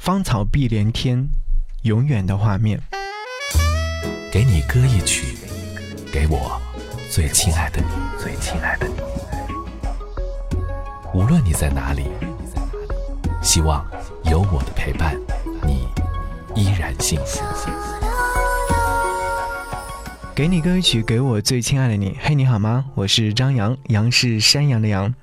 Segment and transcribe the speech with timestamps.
[0.00, 1.28] 芳草碧连天，
[1.82, 2.80] 永远的画面。
[4.32, 5.36] 给你歌一曲，
[6.10, 6.58] 给我
[7.10, 8.94] 最亲爱的你，最亲爱的你。
[11.12, 12.06] 无论你在哪里，
[13.42, 13.86] 希望
[14.24, 15.14] 有我的陪伴，
[15.66, 15.86] 你
[16.54, 17.44] 依然幸福。
[20.34, 22.16] 给你歌曲，给我最亲爱的你。
[22.22, 22.86] 嘿，你好吗？
[22.94, 25.14] 我是张扬，杨是山羊的羊。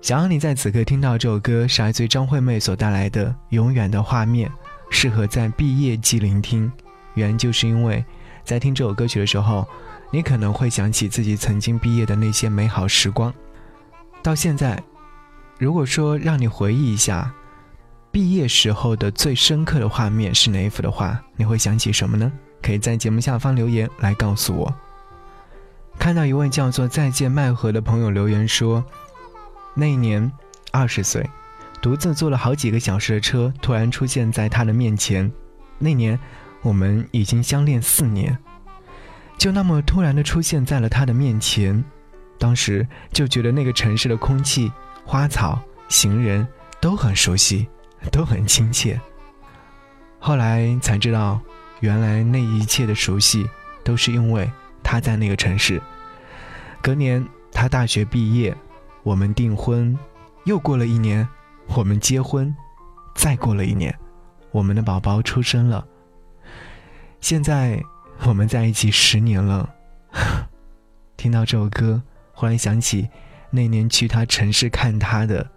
[0.00, 4.48] 想要你在此刻听到这首歌，是来自张惠妹所带来的《永远的画面》，
[4.90, 6.70] 适合在毕业季聆听。
[7.14, 8.04] 原因就是因为，
[8.44, 9.66] 在听这首歌曲的时候，
[10.12, 13.34] 你可能会想起自己曾经毕业的那些美好时光。
[14.22, 14.80] 到现在，
[15.58, 17.30] 如果说让你回忆一下
[18.12, 22.30] 毕业时候的最深刻的画面是哪一幅的话，你会想起什么呢？
[22.62, 24.72] 可以在节目下方留言来告诉我。
[25.98, 28.82] 看到一位叫做“再见麦河”的朋友留言说。
[29.80, 30.32] 那一年，
[30.72, 31.24] 二十岁，
[31.80, 35.30] 独自坐了好几个小时的车，突然出现在他的面前。
[35.78, 36.18] 那年，
[36.62, 38.36] 我们已经相恋四年，
[39.38, 41.84] 就那么突然的出现在了他的面前。
[42.40, 44.72] 当时就觉得那个城市的空气、
[45.04, 46.44] 花草、行人
[46.80, 47.68] 都很熟悉，
[48.10, 49.00] 都很亲切。
[50.18, 51.40] 后来才知道，
[51.78, 53.48] 原来那一切的熟悉，
[53.84, 54.50] 都是因为
[54.82, 55.80] 他在那个城市。
[56.82, 58.52] 隔年，他大学毕业。
[59.02, 59.96] 我们订婚，
[60.44, 61.26] 又过了一年，
[61.74, 62.54] 我们结婚，
[63.14, 63.96] 再过了一年，
[64.50, 65.86] 我们的宝宝出生了。
[67.20, 67.82] 现在
[68.26, 69.68] 我们在一起十年了。
[71.16, 73.08] 听到这首歌，忽然想起
[73.50, 75.48] 那年去他城市看他的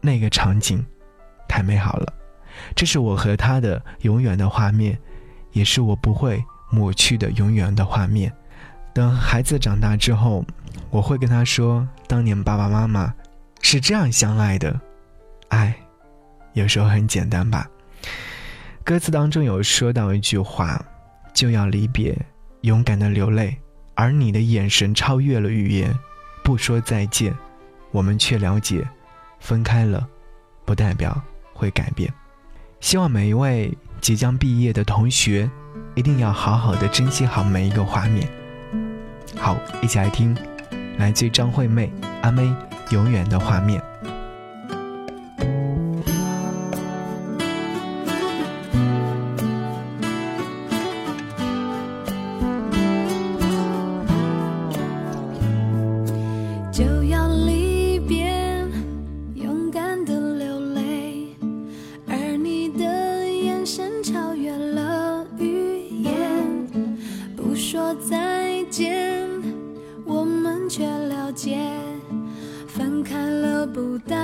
[0.00, 0.84] 那个场景，
[1.48, 2.12] 太美好了。
[2.74, 4.98] 这是我和他的永远的画面，
[5.52, 8.32] 也是我不会抹去的永远的画面。
[8.92, 10.44] 等孩子长大之后。
[10.88, 13.14] 我会跟他说，当年爸爸妈妈
[13.60, 14.80] 是这样相爱的，
[15.48, 15.72] 爱
[16.52, 17.68] 有时候很简单吧。
[18.82, 20.84] 歌词当中有说到一句话，
[21.32, 22.16] 就要离别，
[22.62, 23.56] 勇敢的流泪，
[23.94, 25.96] 而你的眼神超越了语言，
[26.42, 27.32] 不说再见，
[27.92, 28.84] 我们却了解，
[29.38, 30.04] 分开了，
[30.64, 31.22] 不代表
[31.52, 32.12] 会改变。
[32.80, 35.48] 希望每一位即将毕业的同学，
[35.94, 38.39] 一定要好好的珍惜好每一个画面。
[39.38, 40.36] 好，一起来听。
[40.98, 41.90] 来自张惠妹、
[42.22, 42.52] 阿妹，
[42.90, 43.80] 永远的画面。
[73.72, 74.19] 不到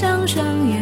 [0.00, 0.79] 相生。